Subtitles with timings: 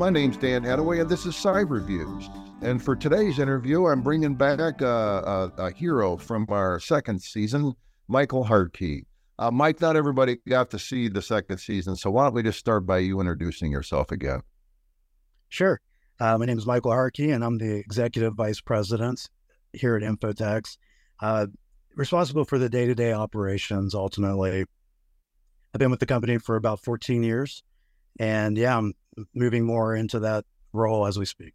[0.00, 2.34] My name's Dan Hadaway, and this is CyberViews.
[2.62, 7.74] And for today's interview, I'm bringing back a, a, a hero from our second season,
[8.08, 9.04] Michael Hartke.
[9.38, 12.58] Uh, Mike, not everybody got to see the second season, so why don't we just
[12.58, 14.40] start by you introducing yourself again?
[15.50, 15.78] Sure.
[16.18, 19.28] Uh, my name is Michael Hartke, and I'm the Executive Vice President
[19.74, 20.78] here at Infotex,
[21.20, 21.46] uh,
[21.94, 24.64] responsible for the day to day operations ultimately.
[25.74, 27.62] I've been with the company for about 14 years.
[28.18, 28.94] And yeah, I'm
[29.34, 31.54] moving more into that role as we speak.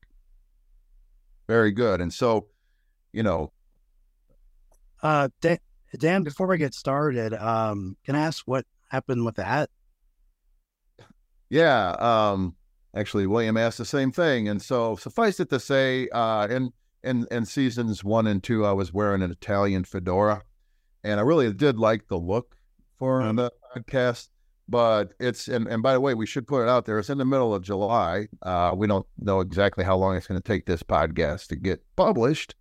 [1.48, 2.02] Very good.
[2.02, 2.48] And so,
[3.14, 3.52] you know,
[5.04, 5.58] uh, Dan,
[5.98, 9.70] Dan before we get started, um, can I ask what happened with that?
[11.50, 11.92] Yeah.
[12.00, 12.56] Um,
[12.96, 14.50] actually, William asked the same thing.
[14.50, 18.72] And so, suffice it to say, uh, in, in, in seasons one and two, I
[18.72, 20.42] was wearing an Italian fedora.
[21.04, 22.56] And I really did like the look
[22.98, 23.36] for mm-hmm.
[23.36, 24.30] the podcast
[24.68, 27.18] but it's and, and by the way we should put it out there it's in
[27.18, 30.66] the middle of july uh, we don't know exactly how long it's going to take
[30.66, 32.56] this podcast to get published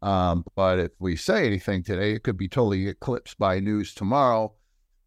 [0.00, 4.52] um, but if we say anything today it could be totally eclipsed by news tomorrow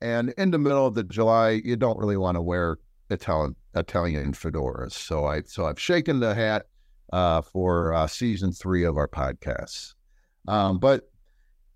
[0.01, 2.77] and in the middle of the july you don't really want to wear
[3.09, 6.65] italian italian fedoras so i so i've shaken the hat
[7.11, 9.93] uh, for uh, season three of our podcasts.
[10.47, 11.10] Um, but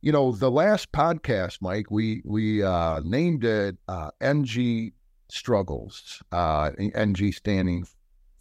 [0.05, 4.91] you know, the last podcast, Mike, we we uh, named it uh, NG
[5.29, 6.21] Struggles.
[6.31, 7.87] Uh, NG standing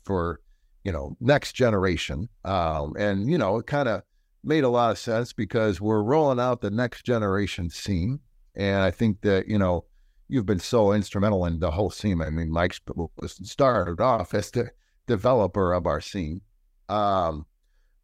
[0.04, 0.42] for
[0.84, 4.02] you know next generation, um, and you know it kind of
[4.44, 8.20] made a lot of sense because we're rolling out the next generation SIEM,
[8.54, 9.86] and I think that you know
[10.28, 12.20] you've been so instrumental in the whole SIEM.
[12.20, 12.82] I mean, Mike's
[13.26, 14.70] started off as the
[15.06, 16.42] developer of our SIEM.
[16.90, 17.46] Um,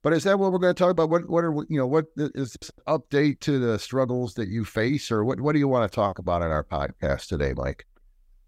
[0.03, 1.11] but is that what we're going to talk about?
[1.11, 5.11] What what are you know what is this update to the struggles that you face,
[5.11, 7.87] or what what do you want to talk about in our podcast today, Mike?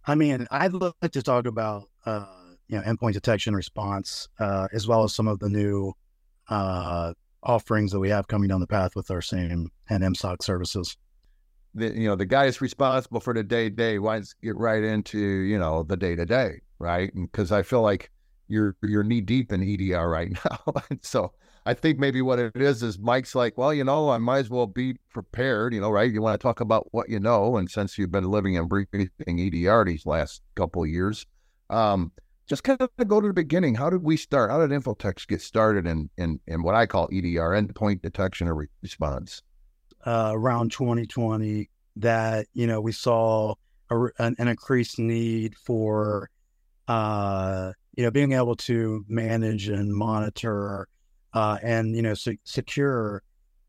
[0.07, 2.27] I mean, I'd like to talk about uh,
[2.69, 5.93] you know endpoint detection response, uh, as well as some of the new
[6.49, 7.13] uh,
[7.43, 10.97] offerings that we have coming down the path with our SIEM and MSOC services.
[11.75, 13.99] The, you know, the guy is responsible for the day to day.
[13.99, 17.13] Why not get right into you know the day to day, right?
[17.15, 18.11] Because I feel like
[18.53, 20.75] you're you're knee deep in EDR right now.
[21.03, 21.33] so
[21.65, 24.51] I think maybe what it is is Mike's like, well, you know, I might as
[24.51, 26.13] well be prepared, you know, right?
[26.13, 29.11] You want to talk about what you know, and since you've been living and breathing
[29.29, 31.25] EDR these last couple of years,
[31.71, 32.13] um,
[32.49, 33.75] just kind of go to the beginning.
[33.75, 34.51] How did we start?
[34.51, 38.69] How did Infotex get started in in, in what I call EDR, endpoint detection or
[38.83, 39.43] response?
[40.05, 43.55] Uh, around 2020, that you know we saw
[43.91, 46.29] a, an, an increased need for
[46.89, 50.89] uh, you know being able to manage and monitor
[51.35, 53.23] uh, and you know se- secure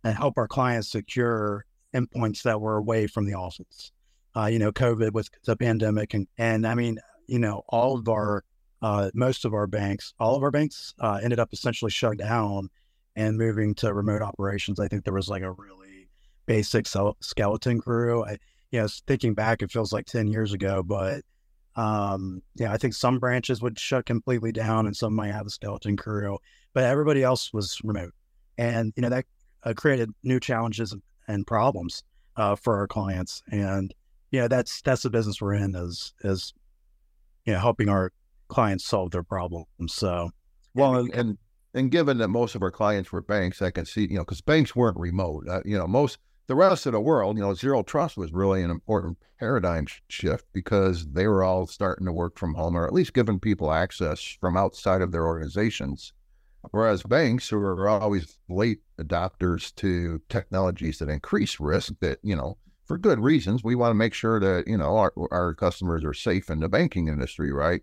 [0.03, 3.91] and help our clients secure endpoints that were away from the office.
[4.35, 8.07] Uh, you know, COVID was the pandemic, and and I mean, you know, all of
[8.09, 8.43] our
[8.81, 12.69] uh, most of our banks, all of our banks uh, ended up essentially shut down
[13.15, 14.79] and moving to remote operations.
[14.79, 16.09] I think there was like a really
[16.45, 16.87] basic
[17.21, 18.25] skeleton crew.
[18.25, 18.37] I,
[18.71, 21.21] you know, thinking back, it feels like ten years ago, but
[21.75, 25.49] um, yeah, I think some branches would shut completely down, and some might have a
[25.49, 26.39] skeleton crew
[26.73, 28.13] but everybody else was remote.
[28.57, 29.25] And, you know, that
[29.63, 30.95] uh, created new challenges
[31.27, 32.03] and problems
[32.35, 33.41] uh, for our clients.
[33.51, 33.93] And,
[34.31, 36.53] you know, that's, that's the business we're in is, is,
[37.45, 38.11] you know, helping our
[38.47, 39.67] clients solve their problems.
[39.87, 40.31] So,
[40.73, 41.37] well, and, and,
[41.73, 44.41] and given that most of our clients were banks, I can see, you know, because
[44.41, 46.17] banks weren't remote, uh, you know, most,
[46.47, 50.45] the rest of the world, you know, zero trust was really an important paradigm shift
[50.53, 54.21] because they were all starting to work from home or at least giving people access
[54.39, 56.13] from outside of their organizations.
[56.71, 62.57] Whereas banks who are always late adopters to technologies that increase risk, that, you know,
[62.85, 66.13] for good reasons, we want to make sure that, you know, our, our customers are
[66.13, 67.81] safe in the banking industry, right?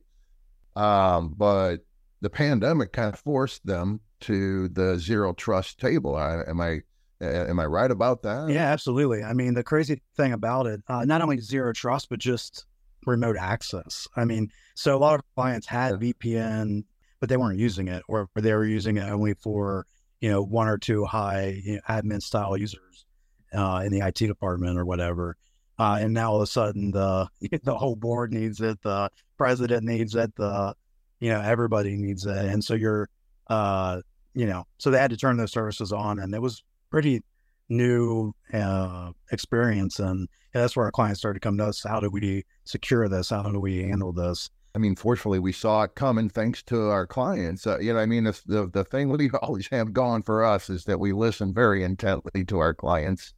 [0.77, 1.79] Um, but
[2.21, 6.17] the pandemic kind of forced them to the zero trust table.
[6.17, 6.81] I, am I
[7.21, 8.49] am I right about that?
[8.49, 9.23] Yeah, absolutely.
[9.23, 12.67] I mean, the crazy thing about it, uh, not only zero trust, but just
[13.07, 14.07] remote access.
[14.17, 16.85] I mean, so a lot of clients had VPN
[17.21, 19.87] but they weren't using it, or they were using it only for
[20.21, 23.07] you know one or two high you know, admin style users
[23.55, 25.37] uh, in the IT department or whatever.
[25.79, 27.29] Uh, and now all of a sudden the
[27.63, 30.75] the whole board needs it, the president needs it, the
[31.21, 33.09] you know everybody needs it, and so you're
[33.49, 34.01] uh,
[34.35, 37.23] you know so they had to turn those services on, and it was pretty
[37.69, 41.83] new uh, experience, and that's where our clients started to come to us.
[41.83, 43.31] How do we secure this?
[43.31, 44.51] How do we handle this?
[44.75, 47.67] I mean, fortunately, we saw it coming thanks to our clients.
[47.67, 50.71] Uh, you know, I mean, the, the, the thing we always have gone for us
[50.71, 53.35] is that we listen very intently to our clients.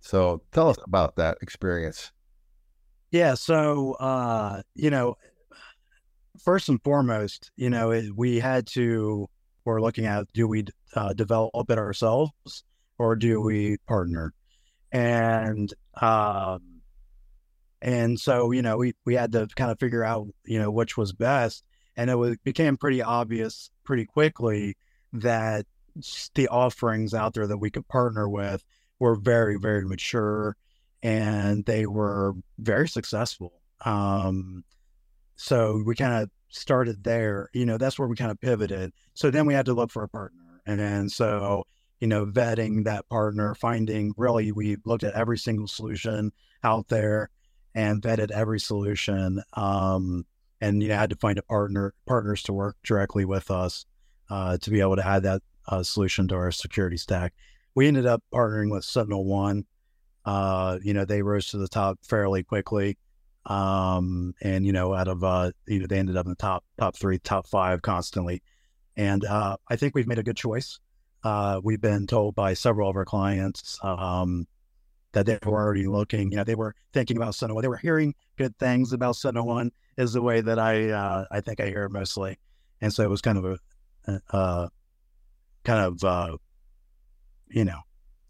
[0.00, 2.12] So tell us about that experience.
[3.10, 3.34] Yeah.
[3.34, 5.16] So, uh, you know,
[6.38, 9.28] first and foremost, you know, we had to,
[9.64, 12.62] we're looking at do we uh, develop it ourselves
[12.98, 14.32] or do we partner?
[14.92, 16.60] And, um,
[17.82, 20.96] and so, you know, we, we had to kind of figure out, you know, which
[20.96, 21.64] was best.
[21.96, 24.76] And it was, became pretty obvious pretty quickly
[25.12, 25.66] that
[26.34, 28.64] the offerings out there that we could partner with
[28.98, 30.56] were very, very mature
[31.02, 33.52] and they were very successful.
[33.84, 34.64] Um,
[35.36, 37.48] so we kind of started there.
[37.52, 38.92] You know, that's where we kind of pivoted.
[39.14, 40.60] So then we had to look for a partner.
[40.66, 41.64] And then so,
[42.00, 46.32] you know, vetting that partner, finding really, we looked at every single solution
[46.62, 47.30] out there
[47.74, 49.42] and vetted every solution.
[49.54, 50.26] Um,
[50.60, 53.84] and, you know, had to find a partner, partners to work directly with us
[54.30, 57.34] uh, to be able to add that uh, solution to our security stack.
[57.74, 59.64] We ended up partnering with SentinelOne.
[60.24, 62.98] Uh, you know, they rose to the top fairly quickly.
[63.44, 66.64] Um, and you know, out of uh, you know, they ended up in the top
[66.78, 68.42] top three, top five constantly.
[68.96, 70.80] And uh, I think we've made a good choice.
[71.26, 74.46] Uh, we've been told by several of our clients um,
[75.10, 76.30] that they were already looking.
[76.30, 77.62] You know, they were thinking about SentinelOne.
[77.62, 79.70] They were hearing good things about SentinelOne.
[79.96, 82.38] Is the way that I uh, I think I hear mostly.
[82.80, 83.58] And so it was kind of
[84.06, 84.68] a, uh,
[85.64, 86.36] kind of uh,
[87.48, 87.80] you know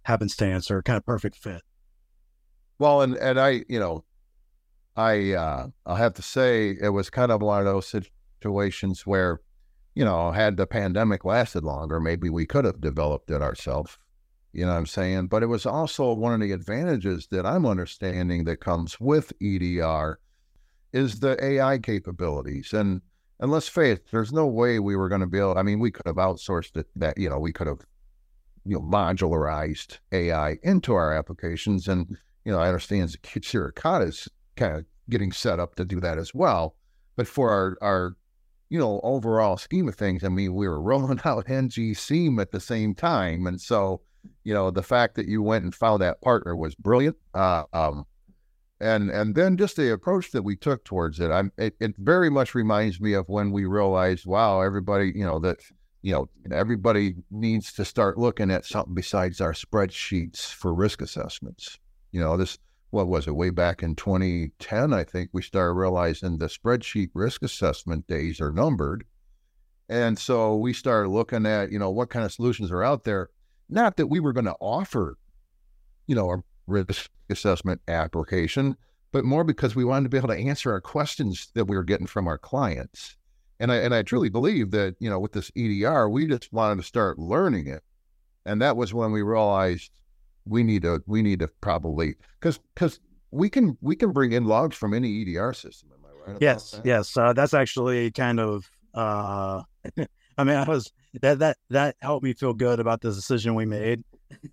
[0.05, 1.61] happenstance or kind of perfect fit.
[2.79, 4.05] Well, and and I you know
[4.97, 7.95] I uh, I have to say it was kind of one of those
[8.41, 9.43] situations where,
[9.97, 13.99] you know, had the pandemic lasted longer, maybe we could have developed it ourselves.
[14.53, 15.29] You know what I'm saying?
[15.29, 20.21] But it was also one of the advantages that I'm understanding that comes with EDR
[20.93, 22.75] is the AI capabilities.
[22.75, 23.01] And
[23.41, 25.59] and let's face it, there's no way we were going to be able.
[25.59, 26.89] I mean, we could have outsourced it.
[26.95, 27.81] That you know, we could have
[28.67, 31.89] you know modularized AI into our applications.
[31.89, 33.73] And you know, I understand Zero
[34.03, 36.77] is kind of getting set up to do that as well.
[37.17, 38.17] But for our, our
[38.69, 42.53] you know, overall scheme of things, I mean, we were rolling out NG SIEM at
[42.53, 43.47] the same time.
[43.47, 44.01] And so,
[44.45, 47.17] you know, the fact that you went and found that partner was brilliant.
[47.35, 48.07] Uh, um,
[48.79, 52.29] and and then just the approach that we took towards it, I'm it, it very
[52.29, 55.61] much reminds me of when we realized, wow, everybody, you know, that
[56.03, 61.79] you know, everybody needs to start looking at something besides our spreadsheets for risk assessments.
[62.13, 62.59] You know, this
[62.91, 67.43] what was it, way back in 2010, I think we started realizing the spreadsheet risk
[67.43, 69.05] assessment days are numbered.
[69.89, 73.31] And so we started looking at, you know, what kind of solutions are out there.
[73.69, 75.19] Not that we were going to offer,
[76.07, 78.77] you know, a risk assessment application,
[79.13, 81.85] but more because we wanted to be able to answer our questions that we were
[81.85, 83.17] getting from our clients.
[83.59, 86.77] And I and I truly believe that, you know, with this EDR, we just wanted
[86.77, 87.83] to start learning it.
[88.45, 89.91] And that was when we realized
[90.47, 93.01] we need to we need to probably because because
[93.31, 95.91] we can we can bring in logs from any EDR system.
[95.93, 96.39] Am I right?
[96.41, 96.87] Yes, that?
[96.87, 97.17] yes.
[97.17, 98.71] Uh, that's actually kind of.
[98.95, 99.63] Uh,
[100.39, 103.67] I mean, I was that that that helped me feel good about the decision we
[103.67, 104.03] made,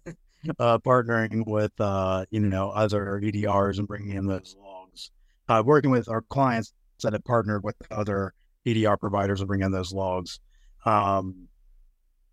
[0.60, 5.12] uh, partnering with uh, you know other EDRs and bringing in those logs.
[5.50, 8.34] Uh, working with our clients that have partnered with other
[8.66, 10.40] EDR providers and bringing in those logs.
[10.86, 11.48] Um,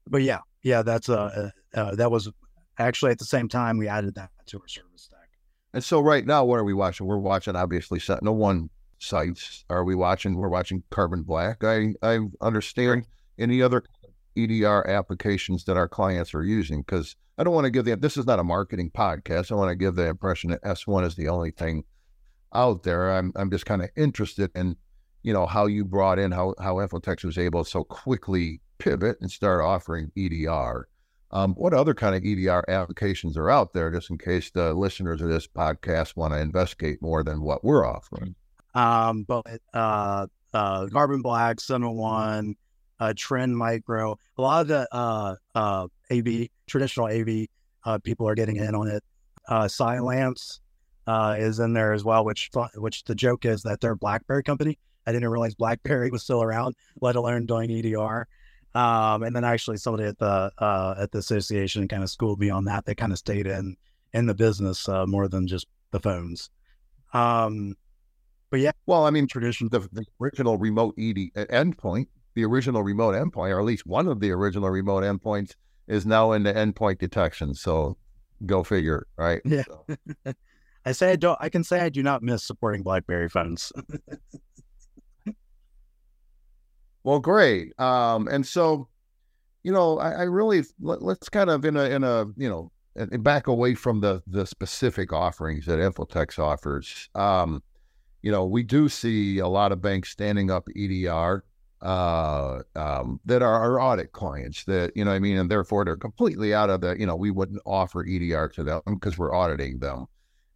[0.08, 2.30] but yeah, yeah, that's uh, uh, that was
[2.80, 5.28] actually at the same time we added that to our service stack.
[5.72, 7.06] And so right now, what are we watching?
[7.06, 8.68] We're watching obviously SentinelOne
[8.98, 9.64] sites.
[9.70, 10.34] Are we watching?
[10.36, 11.62] We're watching Carbon Black.
[11.62, 13.06] I I understand
[13.38, 13.84] any other
[14.36, 18.16] EDR applications that our clients are using because I don't want to give the this
[18.16, 19.52] is not a marketing podcast.
[19.52, 21.84] I want to give the impression that S1 is the only thing
[22.54, 23.10] out there.
[23.10, 24.76] I'm I'm just kind of interested in
[25.22, 29.18] you know how you brought in how how Infotex was able to so quickly pivot
[29.20, 30.88] and start offering EDR.
[31.32, 35.20] Um, what other kind of EDR applications are out there, just in case the listeners
[35.20, 38.34] of this podcast want to investigate more than what we're offering?
[38.74, 42.54] Um, but uh, uh, Carbon Black, SentinelOne,
[42.98, 47.46] uh, Trend Micro, a lot of the uh, uh, AV, traditional AV
[47.84, 49.02] uh, people are getting in on it.
[49.48, 50.60] Uh, Cylance
[51.06, 54.42] uh, is in there as well, which which the joke is that they're a BlackBerry
[54.42, 54.78] company.
[55.06, 58.28] I didn't realize BlackBerry was still around, let alone doing EDR.
[58.74, 62.50] Um, and then actually somebody at the uh, at the association kind of schooled me
[62.50, 62.84] on that.
[62.84, 63.76] They kind of stayed in
[64.12, 66.50] in the business uh, more than just the phones.
[67.12, 67.74] Um,
[68.50, 73.14] but yeah, well, I mean, tradition the, the original remote ED endpoint, the original remote
[73.14, 75.54] endpoint, or at least one of the original remote endpoints,
[75.86, 77.54] is now in the endpoint detection.
[77.54, 77.96] So
[78.46, 79.40] go figure, right?
[79.44, 79.64] Yeah.
[79.66, 79.86] So.
[80.84, 81.38] I say I don't.
[81.40, 83.72] I can say I do not miss supporting BlackBerry phones.
[87.04, 87.78] Well, great.
[87.80, 88.88] Um, and so,
[89.62, 92.70] you know, I, I really let, us kind of in a in a you know
[93.18, 97.08] back away from the the specific offerings that Infotex offers.
[97.14, 97.62] Um,
[98.22, 101.44] you know, we do see a lot of banks standing up EDR
[101.82, 105.38] uh, um, that are our audit clients that, you know I mean?
[105.38, 108.82] And therefore they're completely out of the, you know, we wouldn't offer EDR to them
[108.86, 110.06] because we're auditing them.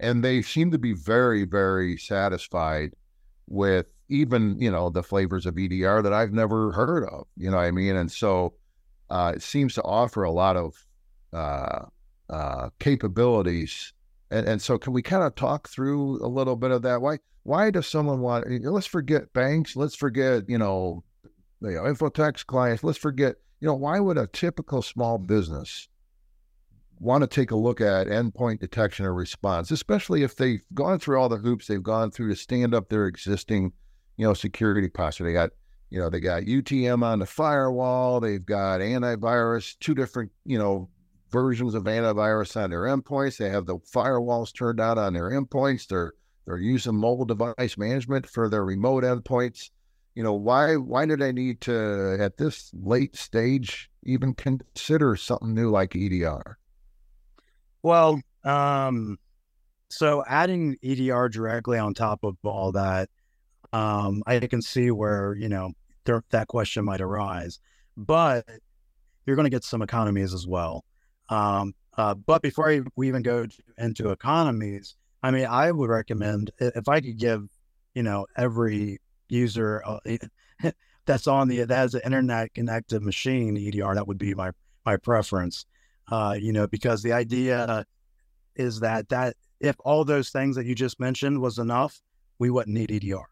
[0.00, 2.90] And they seem to be very, very satisfied
[3.48, 7.56] with even, you know, the flavors of EDR that I've never heard of, you know
[7.56, 7.96] what I mean?
[7.96, 8.54] And so
[9.10, 10.74] uh, it seems to offer a lot of
[11.32, 11.86] uh,
[12.30, 13.92] uh, capabilities.
[14.30, 17.00] And, and so can we kind of talk through a little bit of that?
[17.00, 21.04] Why, why does someone want, let's forget banks, let's forget, you know,
[21.60, 25.88] you know, Infotex clients, let's forget, you know, why would a typical small business
[26.98, 31.20] want to take a look at endpoint detection or response, especially if they've gone through
[31.20, 33.72] all the hoops they've gone through to stand up their existing,
[34.16, 35.24] you know, security posture.
[35.24, 35.50] They got,
[35.90, 40.88] you know, they got UTM on the firewall, they've got antivirus, two different, you know,
[41.30, 43.38] versions of antivirus on their endpoints.
[43.38, 45.86] They have the firewalls turned out on their endpoints.
[45.86, 46.12] They're
[46.46, 49.70] they're using mobile device management for their remote endpoints
[50.14, 55.54] you know why why did i need to at this late stage even consider something
[55.54, 56.54] new like edr
[57.82, 59.18] well um
[59.90, 63.08] so adding edr directly on top of all that
[63.74, 65.72] um i can see where you know
[66.04, 67.58] there, that question might arise
[67.96, 68.44] but
[69.26, 70.84] you're going to get some economies as well
[71.28, 73.46] um uh, but before we even go
[73.78, 77.48] into economies i mean i would recommend if i could give
[77.94, 79.98] you know every user uh,
[81.06, 83.94] that's on the that has an internet connected machine EDR.
[83.94, 84.52] That would be my
[84.84, 85.66] my preference.
[86.10, 87.84] Uh, you know, because the idea
[88.56, 92.00] is that that if all those things that you just mentioned was enough,
[92.38, 93.26] we wouldn't need EDR,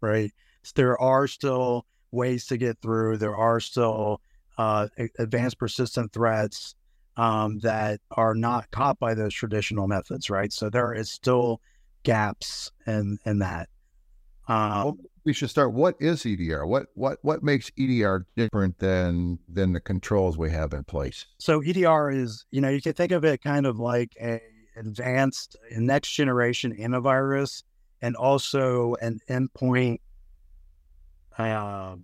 [0.00, 0.32] right?
[0.62, 3.18] So there are still ways to get through.
[3.18, 4.20] There are still
[4.58, 4.88] uh,
[5.18, 6.74] advanced persistent threats
[7.16, 10.52] um, that are not caught by those traditional methods, right?
[10.52, 11.60] So there is still
[12.02, 13.68] gaps in in that.
[14.48, 14.92] Uh,
[15.24, 15.72] we should start.
[15.72, 16.66] What is EDR?
[16.66, 21.26] What what what makes EDR different than than the controls we have in place?
[21.38, 24.40] So EDR is, you know, you can think of it kind of like a
[24.76, 27.62] advanced next generation antivirus
[28.02, 30.00] and also an endpoint
[31.38, 31.96] uh,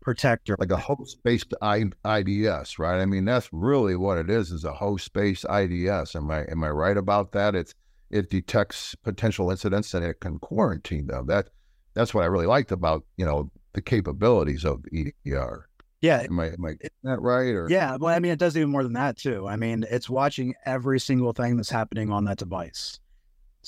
[0.00, 3.00] protector, like a host based IDS, right?
[3.00, 6.16] I mean, that's really what it is: is a host based IDS.
[6.16, 7.54] Am I am I right about that?
[7.54, 7.74] It's
[8.10, 11.26] it detects potential incidents and it can quarantine them.
[11.26, 11.48] That
[11.94, 15.68] that's what I really liked about you know the capabilities of EDR.
[16.00, 17.48] Yeah, am I am I that right?
[17.48, 19.46] Or yeah, well, I mean, it does even more than that too.
[19.48, 23.00] I mean, it's watching every single thing that's happening on that device.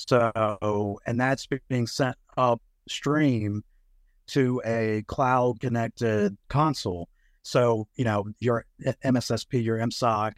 [0.07, 3.63] So, and that's being sent upstream
[4.27, 7.09] to a cloud connected console.
[7.43, 8.65] So, you know, your
[9.03, 10.33] MSSP, your MSOC,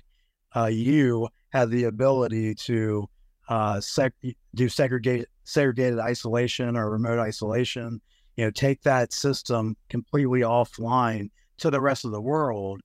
[0.56, 3.08] uh, you have the ability to
[3.50, 4.14] uh, sec-
[4.56, 8.02] do segregate segregated isolation or remote isolation.
[8.38, 12.82] You know, take that system completely offline to the rest of the world,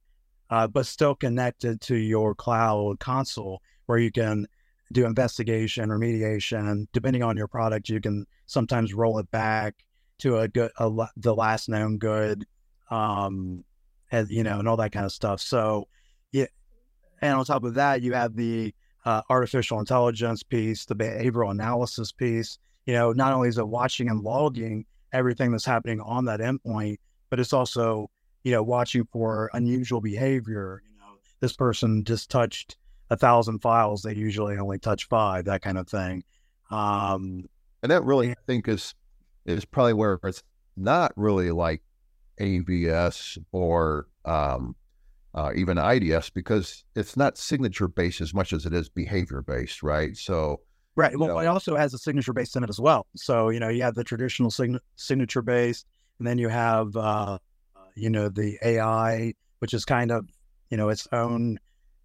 [0.50, 4.46] uh, but still connected to your cloud console where you can
[4.92, 6.86] do investigation, remediation.
[6.92, 9.74] Depending on your product, you can sometimes roll it back
[10.18, 12.46] to a good, a, the last known good,
[12.90, 13.64] um,
[14.10, 15.40] and you know, and all that kind of stuff.
[15.40, 15.88] So,
[16.32, 16.46] yeah,
[17.20, 22.12] and on top of that, you have the uh, artificial intelligence piece, the behavioral analysis
[22.12, 22.58] piece.
[22.86, 26.96] You know, not only is it watching and logging everything that's happening on that endpoint,
[27.30, 28.10] but it's also,
[28.44, 30.82] you know, watching for unusual behavior.
[30.84, 32.77] You know, this person just touched
[33.10, 36.24] a thousand files; they usually only touch five, that kind of thing.
[36.70, 37.44] Um,
[37.82, 38.94] and that really, I think, is
[39.46, 40.42] is probably where it's
[40.76, 41.82] not really like
[42.40, 44.76] AVS or um,
[45.34, 49.82] uh, even IDS because it's not signature based as much as it is behavior based,
[49.82, 50.16] right?
[50.16, 50.60] So,
[50.96, 51.16] right.
[51.18, 53.06] Well, know, it also has a signature based in it as well.
[53.16, 55.86] So, you know, you have the traditional sign- signature based,
[56.18, 57.38] and then you have, uh,
[57.94, 60.26] you know, the AI, which is kind of,
[60.70, 61.58] you know, its own,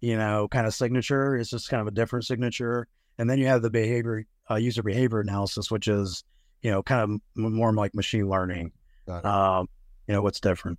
[0.04, 1.34] you know, kind of signature.
[1.36, 2.86] It's just kind of a different signature.
[3.18, 6.24] And then you have the behavior, uh, user behavior analysis, which is,
[6.62, 8.72] you know, kind of more like machine learning.
[9.08, 9.68] Um,
[10.06, 10.78] you know, what's different.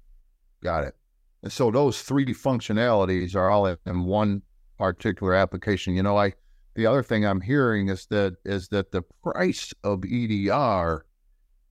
[0.63, 0.95] Got it.
[1.41, 4.43] And so those three functionalities are all in one
[4.77, 5.95] particular application.
[5.95, 6.33] You know, I
[6.75, 11.05] the other thing I'm hearing is that is that the price of EDR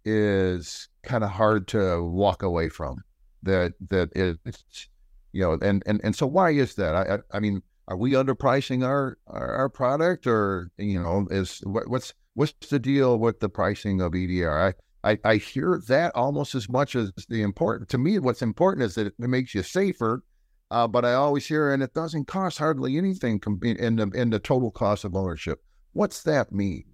[0.04, 3.02] is kind of hard to walk away from.
[3.42, 4.88] That that it's
[5.34, 6.94] you know, and and and so why is that?
[6.94, 11.58] I I, I mean, are we underpricing our, our, our product, or you know, is
[11.64, 14.74] what, what's what's the deal with the pricing of EDR?
[15.02, 17.90] I I, I hear that almost as much as the important.
[17.90, 20.22] To me, what's important is that it makes you safer.
[20.70, 24.38] Uh, but I always hear, and it doesn't cost hardly anything in the in the
[24.38, 25.62] total cost of ownership.
[25.92, 26.84] What's that mean?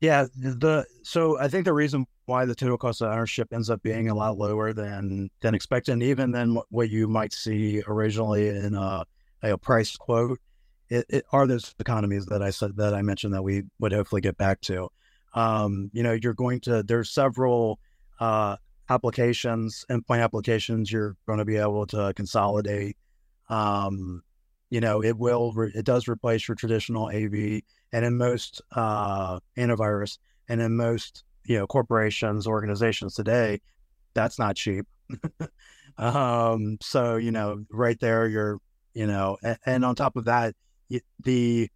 [0.00, 3.82] Yeah, the so I think the reason why the total cost of ownership ends up
[3.82, 8.48] being a lot lower than than expected, and even than what you might see originally
[8.48, 9.04] in a,
[9.42, 10.40] a price quote,
[10.88, 14.22] it, it, are those economies that I said that I mentioned that we would hopefully
[14.22, 14.88] get back to.
[15.34, 17.78] Um, you know, you're going to there's several
[18.20, 18.56] uh,
[18.88, 20.90] applications, endpoint applications.
[20.90, 22.96] You're going to be able to consolidate.
[23.50, 24.22] Um,
[24.70, 27.62] you know, it will re- it does replace your traditional AV,
[27.92, 33.60] and in most uh, antivirus, and in most you know corporations, organizations today,
[34.14, 34.86] that's not cheap.
[35.98, 38.58] um, so you know, right there, you're
[38.94, 40.54] you know, and, and on top of that,
[41.22, 41.68] the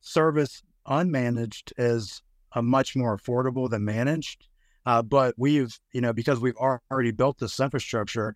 [0.00, 4.48] service unmanaged is a much more affordable than managed.
[4.86, 8.34] Uh, but we've, you know, because we've already built this infrastructure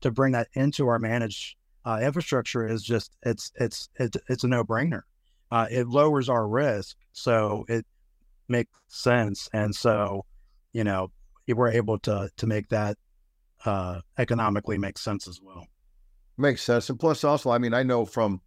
[0.00, 4.48] to bring that into our managed uh, infrastructure is just it's it's it's, it's a
[4.48, 5.02] no brainer.
[5.50, 7.86] Uh, it lowers our risk, so it
[8.48, 10.24] makes sense, and so
[10.72, 11.10] you know
[11.48, 12.96] we're able to to make that
[13.64, 15.66] uh, economically make sense as well.
[16.36, 18.40] Makes sense, and plus also, I mean, I know from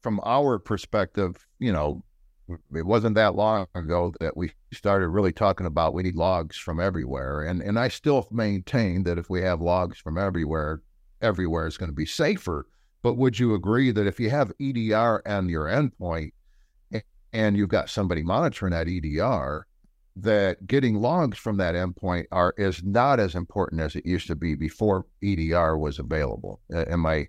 [0.00, 2.02] from our perspective, you know,
[2.74, 6.80] it wasn't that long ago that we started really talking about we need logs from
[6.80, 7.42] everywhere.
[7.42, 10.80] And and I still maintain that if we have logs from everywhere,
[11.22, 12.66] everywhere is going to be safer.
[13.02, 16.32] But would you agree that if you have EDR on your endpoint
[17.32, 19.66] and you've got somebody monitoring that EDR,
[20.16, 24.36] that getting logs from that endpoint are is not as important as it used to
[24.36, 26.60] be before EDR was available.
[26.72, 27.28] Am I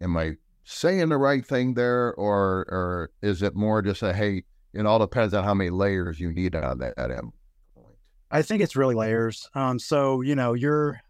[0.00, 4.44] am I saying the right thing there, or or is it more just a hey,
[4.72, 7.32] it all depends on how many layers you need on that end?
[8.30, 9.48] I think it's really layers.
[9.54, 11.00] Um, so you know, you're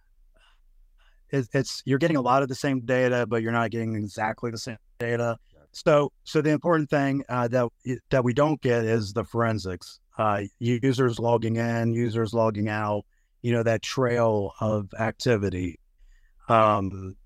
[1.33, 4.51] it, it's you're getting a lot of the same data, but you're not getting exactly
[4.51, 5.37] the same data.
[5.73, 7.69] So, so the important thing uh, that
[8.11, 10.01] that we don't get is the forensics.
[10.19, 13.05] Uh, users logging in, users logging out.
[13.43, 15.79] You know that trail of activity.
[16.49, 17.17] Um,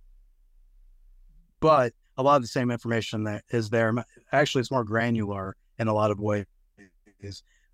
[1.60, 3.92] but a lot of the same information that is there.
[4.32, 6.44] Actually, it's more granular in a lot of ways.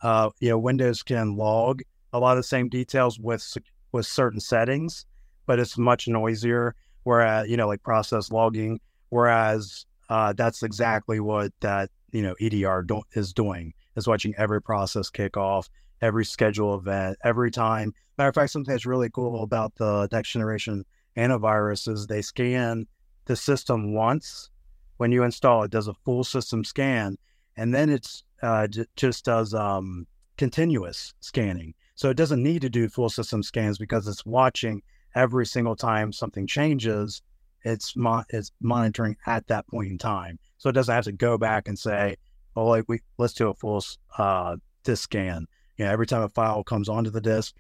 [0.01, 3.45] Uh, you know, Windows can log a lot of the same details with
[3.93, 5.07] with certain settings,
[5.51, 6.77] but it's much noisier.
[7.03, 12.83] Whereas, you know, like process logging, whereas uh, that's exactly what that you know EDR
[12.83, 15.69] do- is doing is watching every process kick off,
[16.03, 17.93] every schedule event, every time.
[18.17, 20.85] Matter of fact, something that's really cool about the next generation
[21.17, 22.87] antivirus is they scan
[23.25, 24.51] the system once.
[24.99, 27.19] When you install it, does a full system scan,
[27.57, 31.75] and then it's uh, just does um, continuous scanning.
[31.97, 34.81] So it doesn't need to do full system scans because it's watching
[35.15, 37.23] every single time something changes.
[37.63, 40.39] It's mo- it's monitoring at that point in time.
[40.59, 42.17] So it doesn't have to go back and say,
[42.57, 43.85] "Oh, like we let's do a full
[44.17, 45.47] uh, disk scan."
[45.77, 47.55] You know, every time a file comes onto the disk,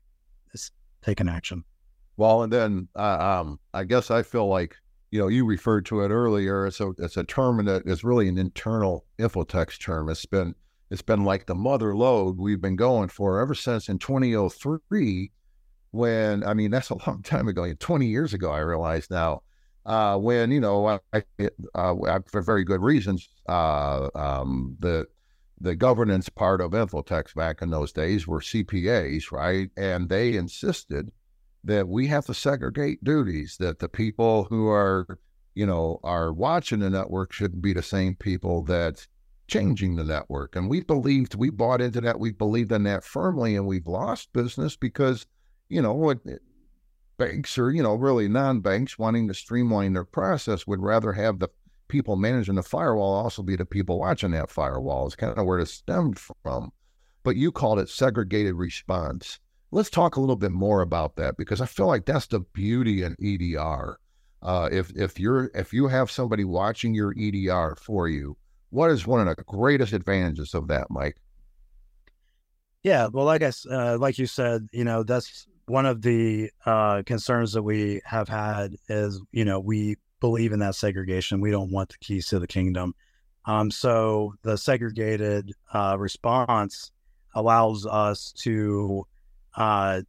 [0.54, 0.70] it's
[1.02, 1.64] taking action.
[2.16, 4.76] Well, and then uh, um, I guess I feel like
[5.10, 6.66] you know, you referred to it earlier.
[6.66, 10.08] It's a it's a term that is really an internal Infotex term.
[10.08, 10.54] It's been
[10.90, 15.32] it's been like the mother load we've been going for ever since in 2003.
[15.92, 18.50] When I mean that's a long time ago, 20 years ago.
[18.50, 19.42] I realize now.
[19.86, 21.22] Uh, when you know, I,
[21.74, 25.06] uh, for very good reasons, uh, um, the
[25.60, 29.70] the governance part of Infotex back in those days were CPAs, right?
[29.76, 31.10] And they insisted
[31.64, 35.18] that we have to segregate duties, that the people who are,
[35.54, 39.06] you know, are watching the network shouldn't be the same people that
[39.48, 40.56] changing the network.
[40.56, 44.32] And we believed, we bought into that, we believed in that firmly, and we've lost
[44.32, 45.26] business because,
[45.70, 46.42] you know, it, it,
[47.16, 51.38] banks or, you know, really non banks wanting to streamline their process would rather have
[51.38, 51.48] the
[51.88, 55.58] people managing the firewall also be the people watching that firewall, is kind of where
[55.58, 56.72] it stemmed from.
[57.22, 59.38] But you called it segregated response.
[59.70, 63.02] Let's talk a little bit more about that because I feel like that's the beauty
[63.02, 63.98] in EDR.
[64.42, 68.36] Uh, if if you're if you have somebody watching your EDR for you,
[68.70, 71.18] what is one of the greatest advantages of that, Mike?
[72.82, 77.02] Yeah, well, I guess uh, like you said, you know, that's one of the uh,
[77.06, 81.40] concerns that we have had is, you know, we believe in that segregation.
[81.40, 82.94] We don't want the keys to the kingdom.
[83.46, 86.92] Um, so the segregated uh, response
[87.34, 89.06] allows us to
[89.56, 90.02] uh,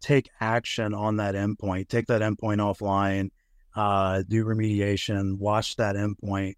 [0.00, 3.30] take action on that endpoint, take that endpoint offline,
[3.76, 6.54] uh, do remediation, watch that endpoint,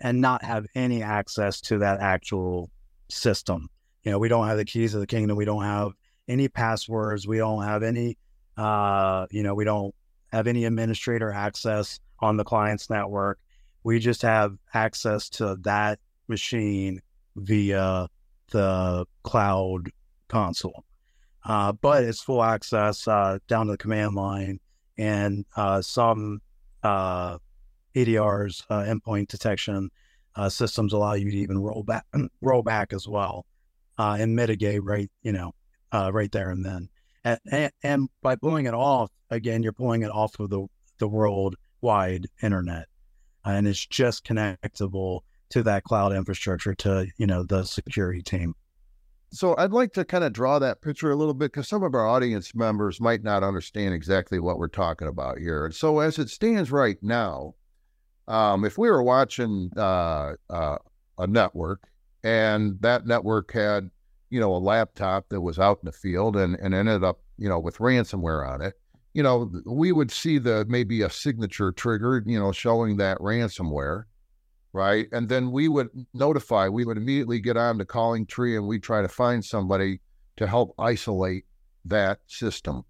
[0.00, 2.70] and not have any access to that actual
[3.08, 3.68] system.
[4.04, 5.36] You know, we don't have the keys of the kingdom.
[5.36, 5.92] We don't have
[6.28, 7.26] any passwords.
[7.26, 8.18] We don't have any,
[8.56, 9.94] uh, you know, we don't
[10.32, 13.38] have any administrator access on the client's network.
[13.82, 17.00] We just have access to that machine
[17.36, 18.08] via
[18.50, 19.90] the cloud
[20.28, 20.84] console.
[21.44, 24.60] Uh, but it's full access uh, down to the command line,
[24.98, 26.40] and uh, some
[26.82, 27.38] uh,
[27.94, 29.90] EDRs, uh, endpoint detection
[30.36, 32.04] uh, systems, allow you to even roll back,
[32.42, 33.46] roll back as well,
[33.96, 35.54] and mitigate right, you know,
[35.92, 36.88] right there and then.
[37.24, 40.66] And, and, and by pulling it off, again, you're pulling it off of the
[40.98, 42.86] the worldwide internet,
[43.44, 45.20] and it's just connectable
[45.50, 48.54] to that cloud infrastructure to you know the security team.
[49.30, 51.94] So I'd like to kind of draw that picture a little bit because some of
[51.94, 55.66] our audience members might not understand exactly what we're talking about here.
[55.66, 57.54] And so as it stands right now,
[58.26, 60.78] um, if we were watching uh, uh,
[61.18, 61.88] a network
[62.24, 63.90] and that network had,
[64.30, 67.48] you know, a laptop that was out in the field and, and ended up, you
[67.48, 68.74] know, with ransomware on it,
[69.14, 74.04] you know, we would see the maybe a signature triggered, you know, showing that ransomware
[74.72, 75.08] right?
[75.12, 78.78] And then we would notify, we would immediately get on the calling tree and we
[78.78, 80.00] try to find somebody
[80.36, 81.44] to help isolate
[81.84, 82.84] that system.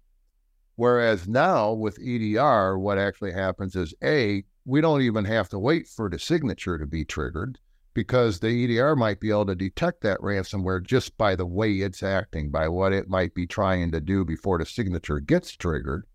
[0.75, 5.87] Whereas now with EDR, what actually happens is A, we don't even have to wait
[5.87, 7.57] for the signature to be triggered
[7.99, 12.01] because the EDR might be able to detect that ransomware just by the way it's
[12.01, 16.05] acting, by what it might be trying to do before the signature gets triggered.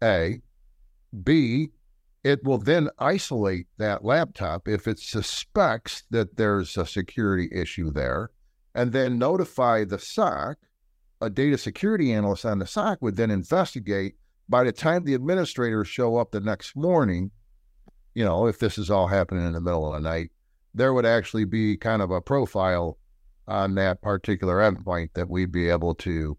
[0.00, 0.40] A.
[1.24, 1.70] B,
[2.22, 8.30] it will then isolate that laptop if it suspects that there's a security issue there
[8.76, 10.56] and then notify the SOC.
[11.22, 14.14] A data security analyst on the SOC would then investigate.
[14.48, 17.32] By the time the administrators show up the next morning,
[18.14, 20.30] you know, if this is all happening in the middle of the night,
[20.74, 22.98] there would actually be kind of a profile
[23.48, 26.36] on that particular endpoint that we'd be able to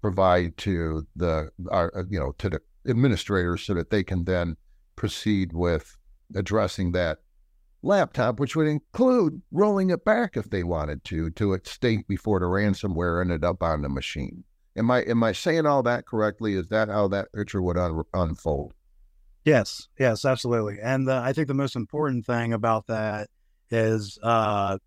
[0.00, 4.56] provide to the, our, uh, you know, to the administrators so that they can then
[4.96, 5.96] proceed with
[6.34, 7.18] addressing that
[7.82, 12.40] laptop, which would include rolling it back if they wanted to to its state before
[12.40, 14.44] the ransomware ended up on the machine.
[14.76, 16.54] Am I am I saying all that correctly?
[16.54, 18.74] Is that how that picture would un- unfold?
[19.44, 20.78] Yes, yes, absolutely.
[20.82, 23.28] And the, I think the most important thing about that
[23.70, 24.78] is uh,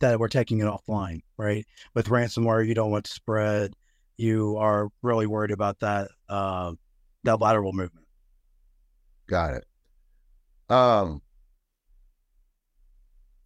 [0.00, 1.66] that we're taking it offline, right?
[1.94, 3.74] With ransomware, you don't want to spread.
[4.16, 6.72] You are really worried about that uh,
[7.24, 8.06] that lateral movement.
[9.26, 9.64] Got it.
[10.68, 11.22] Um,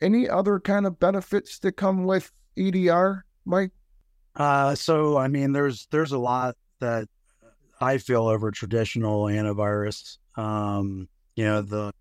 [0.00, 3.70] any other kind of benefits that come with EDR, Mike?
[4.36, 7.08] Uh, so I mean, there's there's a lot that
[7.80, 10.18] I feel over traditional antivirus.
[10.36, 11.92] Um, you know, the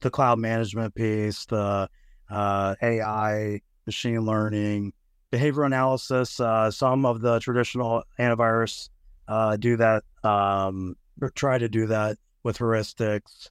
[0.00, 1.88] the cloud management piece, the
[2.30, 4.92] uh, AI, machine learning,
[5.30, 6.40] behavior analysis.
[6.40, 8.88] Uh, some of the traditional antivirus
[9.28, 13.50] uh, do that um, or try to do that with heuristics,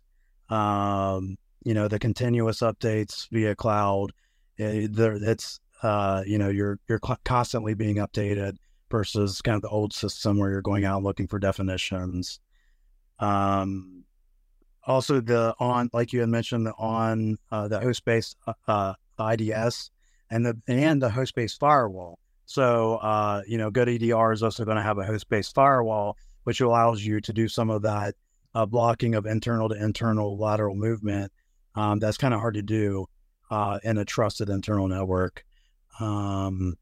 [0.49, 4.11] um, you know, the continuous updates via cloud.
[4.57, 8.57] It, eh, it's uh, you know, you're you're constantly being updated
[8.91, 12.39] versus kind of the old system where you're going out looking for definitions.
[13.19, 14.03] Um,
[14.89, 18.93] also the on, like you had mentioned, the on uh, the host based uh, uh
[19.31, 19.91] IDS
[20.31, 22.19] and the and the host based firewall.
[22.45, 26.17] So uh, you know, good EDR is also going to have a host based firewall,
[26.43, 28.15] which allows you to do some of that
[28.55, 31.31] uh, blocking of internal to internal lateral movement.
[31.75, 33.05] Um, that's kind of hard to do
[33.51, 35.45] uh, in a trusted internal network.
[35.99, 36.75] Um,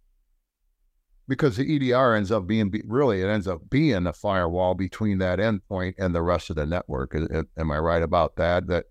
[1.27, 5.39] because the EDR ends up being really it ends up being a firewall between that
[5.39, 7.15] endpoint and the rest of the network.
[7.15, 8.67] Am I right about that?
[8.67, 8.85] That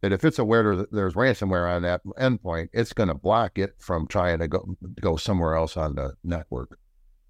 [0.00, 4.06] that if it's aware there's ransomware on that endpoint, it's going to block it from
[4.06, 6.78] trying to go go somewhere else on the network.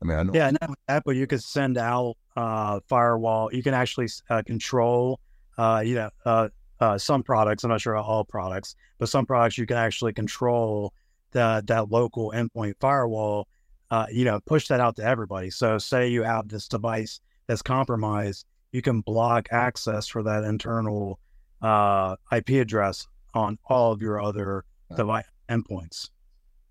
[0.02, 0.32] I mean, I know.
[0.34, 3.52] yeah, not that, but you could send out uh, firewall.
[3.52, 5.18] You can actually uh, control,
[5.56, 7.64] uh, you know, uh, uh, some products.
[7.64, 10.92] I'm not sure all products, but some products you can actually control
[11.32, 13.48] that that local endpoint firewall.
[13.90, 15.50] Uh, you know, push that out to everybody.
[15.50, 21.18] So, say you have this device that's compromised, you can block access for that internal
[21.62, 24.64] IP address on all of your other
[24.96, 26.10] device endpoints.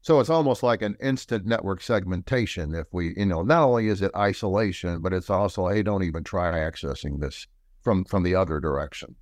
[0.01, 2.73] So it's almost like an instant network segmentation.
[2.73, 6.23] If we, you know, not only is it isolation, but it's also, hey, don't even
[6.23, 7.45] try accessing this
[7.81, 9.15] from from the other direction.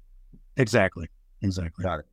[0.57, 1.07] Exactly.
[1.41, 1.83] Exactly.
[1.83, 2.05] Got it.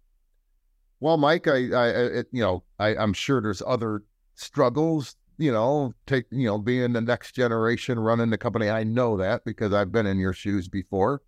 [1.00, 4.04] Well, Mike, I, I, it, you know, I, I'm sure there's other
[4.36, 5.16] struggles.
[5.38, 8.70] You know, take, you know, being the next generation running the company.
[8.70, 11.22] I know that because I've been in your shoes before.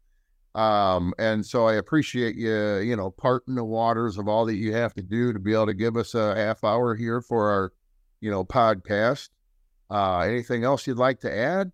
[0.55, 4.73] Um, and so I appreciate you, you know, parting the waters of all that you
[4.73, 7.73] have to do to be able to give us a half hour here for our,
[8.21, 9.31] you know, podcast.
[9.91, 11.73] Uh, anything else you'd like to add?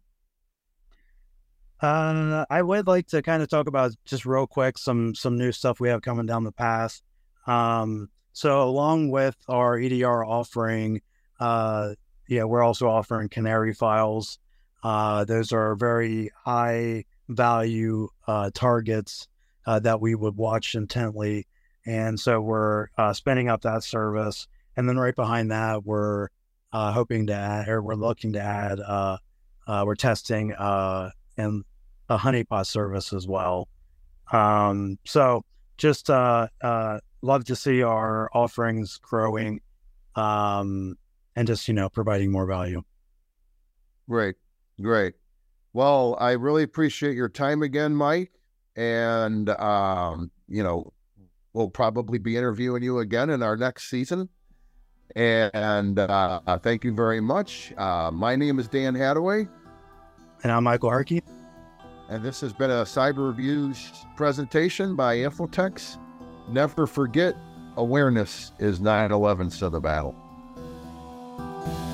[1.80, 5.50] Uh, I would like to kind of talk about just real quick some some new
[5.50, 7.00] stuff we have coming down the path.
[7.46, 11.00] Um, so along with our EDR offering,
[11.38, 11.94] uh,
[12.30, 14.38] yeah, we're also offering canary files.
[14.84, 19.26] Uh, those are very high value uh, targets
[19.66, 21.48] uh, that we would watch intently.
[21.84, 24.46] And so we're uh, spinning up that service.
[24.76, 26.28] And then right behind that, we're
[26.72, 29.18] uh, hoping to add, or we're looking to add, uh,
[29.84, 31.64] we're testing and
[32.08, 33.68] a honeypot service as well.
[34.32, 35.44] Um, so
[35.78, 39.60] just love to see our offerings growing
[40.14, 40.96] um,
[41.36, 42.82] and just, you know, providing more value.
[44.08, 44.36] Great.
[44.80, 45.14] Great.
[45.72, 48.32] Well, I really appreciate your time again, Mike.
[48.76, 50.92] And, um, you know,
[51.52, 54.28] we'll probably be interviewing you again in our next season.
[55.16, 57.72] And uh, thank you very much.
[57.76, 59.48] Uh, my name is Dan Hadaway.
[60.42, 61.22] And I'm Michael Hartke.
[62.08, 65.98] And this has been a CyberViews presentation by Infotex.
[66.48, 67.36] Never forget,
[67.76, 70.19] awareness is 9 11 to the battle
[71.40, 71.89] thank you